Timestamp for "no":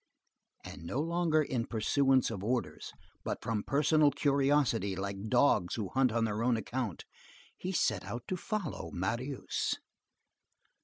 0.83-0.99